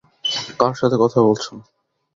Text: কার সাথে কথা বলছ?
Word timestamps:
কার 0.59 0.73
সাথে 0.79 0.95
কথা 1.03 1.19
বলছ? 1.27 1.45